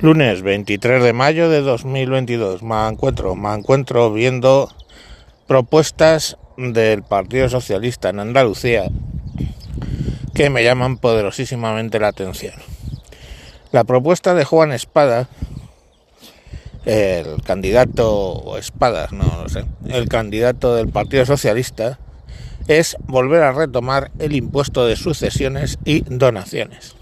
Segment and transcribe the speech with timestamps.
[0.00, 2.62] Lunes 23 de mayo de 2022.
[2.62, 4.68] Me encuentro, me encuentro viendo
[5.46, 8.84] propuestas del Partido Socialista en Andalucía
[10.34, 12.54] que me llaman poderosísimamente la atención.
[13.70, 15.28] La propuesta de Juan Espada,
[16.84, 21.98] el candidato, o Espadas, no lo sé, el candidato del Partido Socialista,
[22.66, 26.96] es volver a retomar el impuesto de sucesiones y donaciones.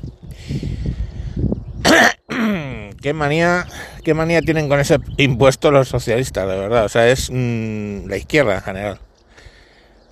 [3.01, 3.67] Qué manía,
[4.05, 6.85] qué manía tienen con ese impuesto los socialistas, de verdad.
[6.85, 8.99] O sea, es mm, la izquierda en general.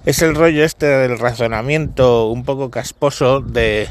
[0.04, 3.88] Es el rollo este del razonamiento un poco casposo de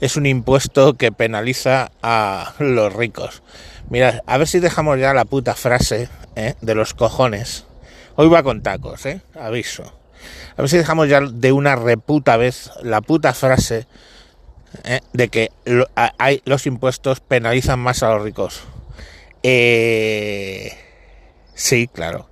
[0.00, 3.42] es un impuesto que penaliza a los ricos.
[3.90, 6.54] Mirad, a ver si dejamos ya la puta frase ¿eh?
[6.60, 7.64] de los cojones.
[8.14, 9.22] Hoy va con tacos, ¿eh?
[9.34, 9.92] Aviso.
[10.56, 13.86] A ver si dejamos ya de una reputa vez la puta frase
[14.84, 15.00] ¿eh?
[15.12, 15.50] de que
[15.94, 18.62] hay, los impuestos penalizan más a los ricos.
[19.42, 20.72] Eh,
[21.54, 22.28] sí, claro.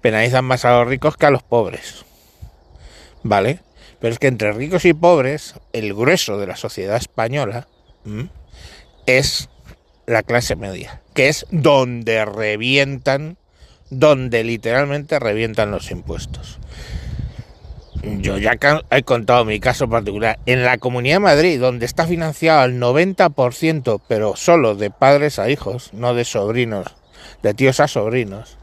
[0.00, 2.04] Penalizan más a los ricos que a los pobres.
[3.22, 3.60] ¿Vale?
[4.00, 7.68] Pero es que entre ricos y pobres, el grueso de la sociedad española
[9.06, 9.48] es
[10.06, 13.36] la clase media, que es donde revientan,
[13.90, 16.58] donde literalmente revientan los impuestos
[18.02, 18.58] yo ya
[18.90, 24.00] he contado mi caso particular, en la Comunidad de Madrid, donde está financiado al 90%,
[24.08, 26.86] pero solo de padres a hijos, no de sobrinos,
[27.42, 28.58] de tíos a sobrinos,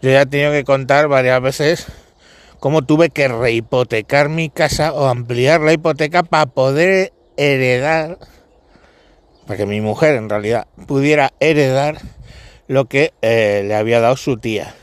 [0.00, 1.86] yo ya he tenido que contar varias veces
[2.60, 8.18] cómo tuve que rehipotecar mi casa o ampliar la hipoteca para poder heredar,
[9.46, 11.98] para que mi mujer en realidad pudiera heredar
[12.68, 14.74] lo que eh, le había dado su tía.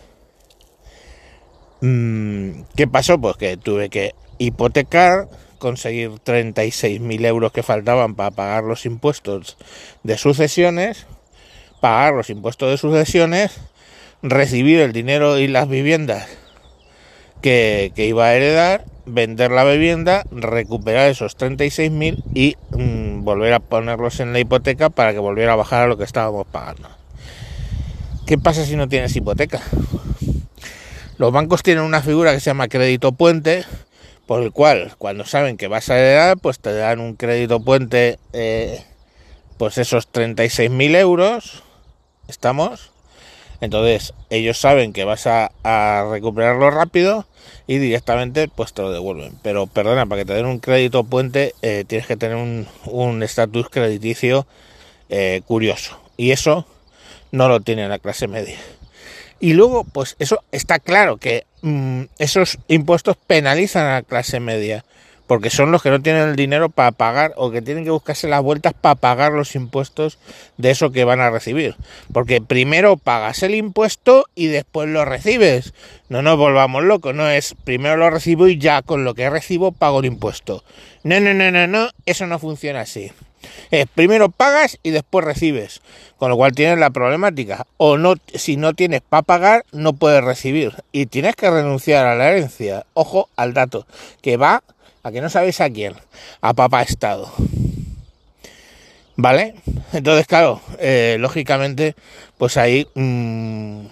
[1.86, 3.22] Mm, ¿Qué pasó?
[3.22, 9.56] Pues que tuve que hipotecar, conseguir 36.000 euros que faltaban para pagar los impuestos
[10.02, 11.06] de sucesiones,
[11.82, 13.60] pagar los impuestos de sucesiones,
[14.24, 16.28] recibir el dinero y las viviendas
[17.44, 24.20] que, iba a heredar, vender la vivienda, recuperar esos 36.000 y mm, volver a ponerlos
[24.22, 26.90] en la hipoteca para que volviera a bajar a lo que estábamos pagando.
[28.26, 29.62] ¿Qué pasa si no tienes hipoteca?
[31.18, 33.64] Los bancos tienen una figura que se llama crédito puente,
[34.26, 38.20] por el cual cuando saben que vas a heredar, pues te dan un crédito puente,
[38.34, 38.84] eh,
[39.58, 41.64] pues esos 36.000 euros,
[42.28, 42.92] ¿estamos?
[43.62, 45.52] Entonces ellos saben que vas a,
[46.12, 47.26] recuperarlo rápido
[47.66, 49.34] y directamente pues te lo devuelven.
[49.42, 53.70] Pero perdona, para que te den un crédito puente eh, tienes que tener un estatus
[53.70, 54.46] crediticio
[55.10, 55.98] eh, curioso.
[56.18, 56.66] Y eso
[57.32, 58.58] no lo tiene la clase media.
[59.40, 64.86] Y luego, pues eso está claro que mm, esos impuestos penalizan a la clase media,
[65.28, 68.28] porque son los que no tienen el dinero para pagar o que tienen que buscarse
[68.28, 70.20] las vueltas para pagar los impuestos
[70.58, 71.76] de eso que van a recibir.
[72.14, 75.74] Porque primero pagas el impuesto y después lo recibes.
[76.10, 79.72] No nos volvamos locos, no es primero lo recibo y ya con lo que recibo
[79.72, 80.64] pago el impuesto.
[81.04, 83.12] No, no, no, no, no, eso no funciona así.
[83.72, 85.82] Es primero pagas y después recibes,
[86.18, 87.66] con lo cual tienes la problemática.
[87.78, 92.16] O no, si no tienes para pagar, no puedes recibir y tienes que renunciar a
[92.16, 92.86] la herencia.
[92.94, 93.86] Ojo al dato,
[94.22, 94.64] que va
[95.04, 95.94] a que no sabes a quién,
[96.42, 97.32] a papá Estado.
[99.18, 99.56] ¿Vale?
[99.94, 101.96] Entonces, claro, eh, lógicamente,
[102.38, 103.86] pues ahí mm,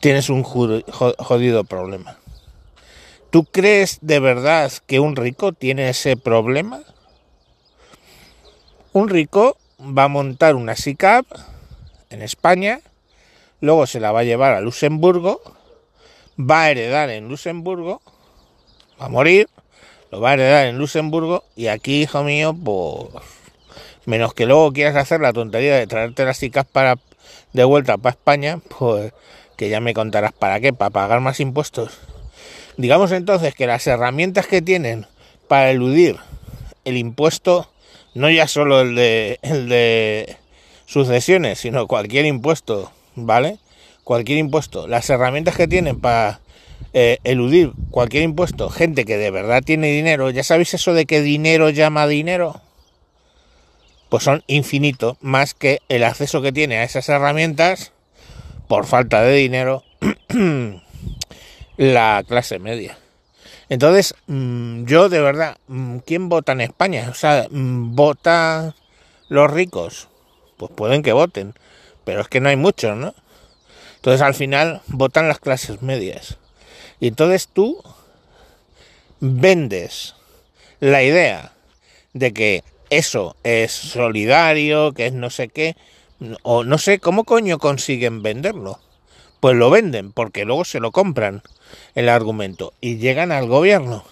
[0.00, 2.18] tienes un jodido problema.
[3.30, 6.80] ¿Tú crees de verdad que un rico tiene ese problema?
[8.98, 11.24] Un rico va a montar una SICAP
[12.10, 12.80] en España,
[13.60, 15.40] luego se la va a llevar a Luxemburgo,
[16.36, 18.02] va a heredar en Luxemburgo,
[19.00, 19.48] va a morir,
[20.10, 23.22] lo va a heredar en Luxemburgo y aquí, hijo mío, pues
[24.04, 26.96] menos que luego quieras hacer la tontería de traerte las SICAP para
[27.52, 29.12] de vuelta para España, pues
[29.56, 32.00] que ya me contarás para qué, para pagar más impuestos.
[32.76, 35.06] Digamos entonces que las herramientas que tienen
[35.46, 36.16] para eludir
[36.84, 37.70] el impuesto
[38.14, 40.36] no ya solo el de, el de
[40.86, 43.58] sucesiones, sino cualquier impuesto, ¿vale?
[44.04, 44.88] Cualquier impuesto.
[44.88, 46.40] Las herramientas que tienen para
[46.94, 51.20] eh, eludir cualquier impuesto, gente que de verdad tiene dinero, ¿ya sabéis eso de que
[51.20, 52.60] dinero llama dinero?
[54.08, 57.92] Pues son infinitos, más que el acceso que tiene a esas herramientas
[58.66, 59.84] por falta de dinero
[61.76, 62.96] la clase media.
[63.68, 67.08] Entonces, mm, yo de verdad, mm, ¿quién vota en España?
[67.10, 68.74] O sea, mm, ¿vota
[69.28, 70.08] los ricos?
[70.56, 71.54] Pues pueden que voten,
[72.04, 73.14] pero es que no hay muchos, ¿no?
[73.96, 76.38] Entonces al final votan las clases medias.
[77.00, 77.82] Y entonces tú
[79.20, 80.14] vendes
[80.80, 81.52] la idea
[82.14, 85.76] de que eso es solidario, que es no sé qué,
[86.42, 88.80] O no sé cómo coño consiguen venderlo.
[89.40, 91.42] Pues lo venden, porque luego se lo compran
[91.94, 94.04] el argumento y llegan al gobierno.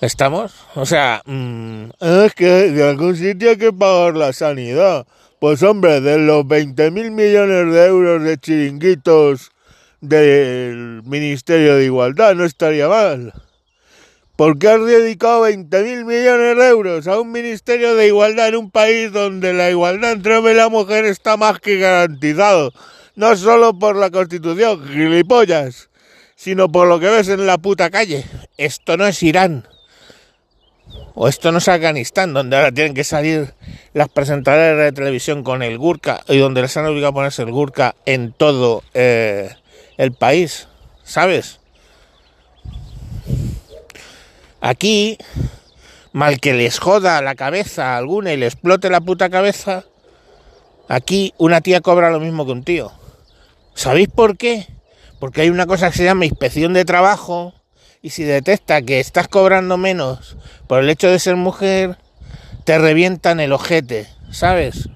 [0.00, 0.54] ¿Estamos?
[0.74, 5.06] O sea, mm, es que de algún sitio hay que pagar la sanidad.
[5.40, 9.50] Pues hombre, de los 20 mil millones de euros de chiringuitos
[10.00, 13.32] del Ministerio de Igualdad no estaría mal.
[14.36, 18.56] ¿Por qué has dedicado 20 mil millones de euros a un Ministerio de Igualdad en
[18.56, 22.72] un país donde la igualdad entre hombre y la mujer está más que garantizado?
[23.18, 25.90] No solo por la Constitución, gilipollas,
[26.36, 28.24] sino por lo que ves en la puta calle.
[28.56, 29.66] Esto no es Irán.
[31.14, 33.54] O esto no es Afganistán, donde ahora tienen que salir
[33.92, 37.50] las presentadoras de televisión con el Gurka y donde les han obligado a ponerse el
[37.50, 39.50] Gurka en todo eh,
[39.96, 40.68] el país,
[41.02, 41.58] ¿sabes?
[44.60, 45.18] Aquí,
[46.12, 49.86] mal que les joda la cabeza a alguna y le explote la puta cabeza,
[50.86, 52.92] aquí una tía cobra lo mismo que un tío.
[53.78, 54.66] ¿Sabéis por qué?
[55.20, 57.54] Porque hay una cosa que se llama inspección de trabajo
[58.02, 60.36] y si detecta que estás cobrando menos
[60.66, 61.96] por el hecho de ser mujer,
[62.64, 64.88] te revientan el ojete, ¿sabes?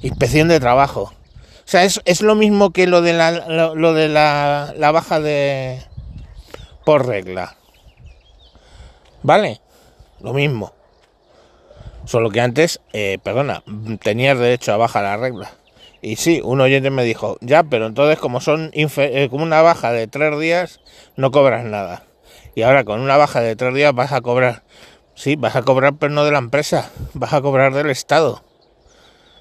[0.00, 1.02] Inspección de trabajo.
[1.02, 3.30] O sea, es, es lo mismo que lo de la,
[3.74, 5.82] lo, de la, baja de
[6.86, 7.58] por regla.
[9.22, 9.60] ¿Vale?
[10.22, 10.72] Lo mismo.
[12.06, 13.62] Solo que antes, eh, perdona,
[14.00, 15.57] tenías derecho a baja la regla.
[16.00, 19.92] Y sí, un oyente me dijo, ya, pero entonces como son eh, como una baja
[19.92, 20.80] de tres días,
[21.16, 22.04] no cobras nada.
[22.54, 24.62] Y ahora con una baja de tres días vas a cobrar.
[25.14, 28.44] Sí, vas a cobrar, pero no de la empresa, vas a cobrar del Estado.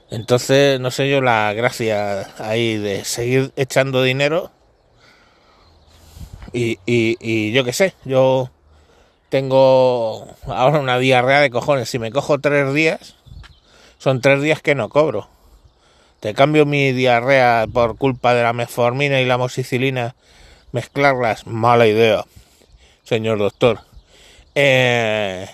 [0.10, 4.52] Entonces, no sé yo la gracia ahí de seguir echando dinero.
[6.54, 8.50] Y, y, y yo qué sé, yo
[9.30, 11.90] tengo ahora una diarrea de cojones.
[11.90, 13.16] Si me cojo tres días,
[13.98, 15.30] son tres días que no cobro.
[16.20, 20.16] Te cambio mi diarrea por culpa de la metformina y la moxicilina,
[20.72, 22.26] mezclarlas, mala idea
[23.08, 23.80] señor doctor.
[24.54, 25.48] Eh,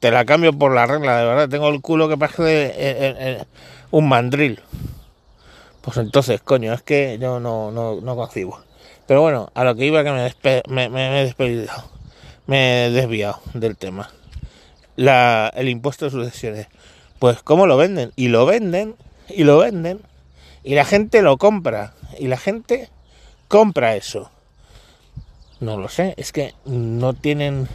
[0.00, 1.48] te la cambio por la regla, de verdad.
[1.48, 3.44] Tengo el culo que parece eh, eh,
[3.90, 4.60] un mandril.
[5.80, 8.60] Pues entonces, coño, es que yo no, no, no concibo.
[9.06, 11.72] Pero bueno, a lo que iba que me, me, me, he despedido.
[12.46, 14.10] Me he desviado del tema.
[14.96, 16.66] La, el impuesto de sucesiones.
[17.18, 18.12] Pues, ¿cómo lo venden?
[18.16, 18.94] Y lo venden,
[19.28, 20.00] y lo venden,
[20.62, 21.94] y la gente lo compra.
[22.18, 22.88] Y la gente
[23.48, 24.30] compra eso.
[25.60, 27.68] No lo sé, es que no tienen,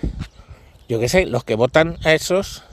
[0.88, 2.64] yo qué sé, los que votan a esos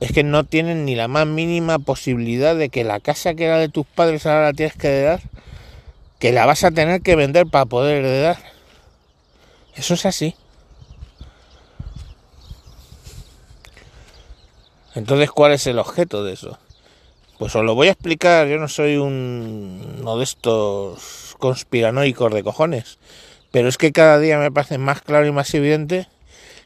[0.00, 3.58] es que no tienen ni la más mínima posibilidad de que la casa que era
[3.58, 5.20] de tus padres ahora la tienes que heredar,
[6.18, 8.38] que la vas a tener que vender para poder heredar.
[9.74, 10.36] Eso es así.
[14.94, 16.58] Entonces, ¿cuál es el objeto de eso?
[17.38, 22.42] Pues os lo voy a explicar, yo no soy un, uno de estos conspiranoicos de
[22.42, 22.98] cojones.
[23.50, 26.08] Pero es que cada día me parece más claro y más evidente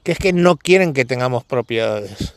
[0.02, 2.34] que es que no quieren que tengamos propiedades.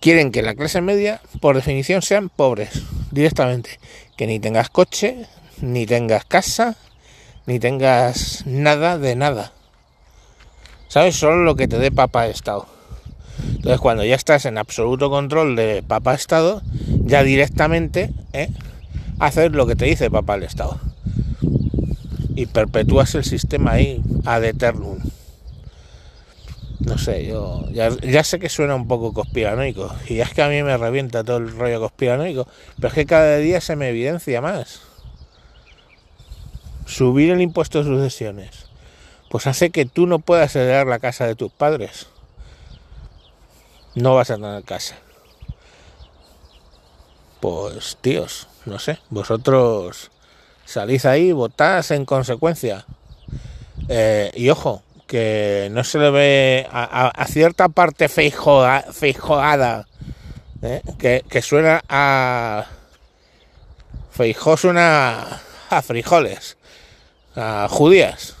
[0.00, 3.78] Quieren que la clase media, por definición, sean pobres directamente.
[4.16, 5.26] Que ni tengas coche,
[5.60, 6.76] ni tengas casa,
[7.46, 9.52] ni tengas nada de nada.
[10.88, 11.16] ¿Sabes?
[11.16, 12.66] Solo lo que te dé papá Estado.
[13.38, 16.62] Entonces, cuando ya estás en absoluto control de papá Estado,
[17.04, 18.48] ya directamente ¿eh?
[19.18, 20.80] hacer lo que te dice papá el Estado
[22.34, 24.98] y perpetúas el sistema ahí ad eternum.
[26.80, 30.62] No sé, yo ya, sé que suena un poco conspiranoico y es que a mí
[30.62, 32.46] me revienta todo el rollo conspiranoico,
[32.76, 34.82] pero es que cada día se me evidencia más.
[36.86, 38.66] Subir el impuesto de sucesiones,
[39.30, 42.08] pues hace que tú no puedas heredar la casa de tus padres.
[43.94, 44.96] No vas a tener casa.
[47.44, 50.10] Pues tíos, no sé, vosotros
[50.64, 52.86] salid ahí, votad en consecuencia.
[53.86, 59.86] Eh, y ojo, que no se le ve a, cierta parte feijoada,
[60.62, 60.80] ¿eh?
[60.98, 62.64] que, suena a...
[64.10, 66.56] Feijó suena a frijoles,
[67.36, 68.36] a judías.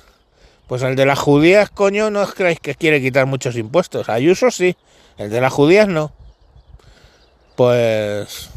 [0.66, 4.08] Pues el de las judías, coño, no os creéis que quiere quitar muchos impuestos.
[4.08, 4.78] Ayuso sí,
[5.18, 6.10] el de las judías no.
[7.54, 8.48] Pues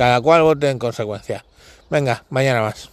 [0.00, 1.44] cada cual vote en consecuencia.
[1.90, 2.88] Venga, mañana más.